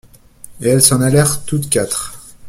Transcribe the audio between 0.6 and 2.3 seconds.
elles s’en allèrent toutes quatre.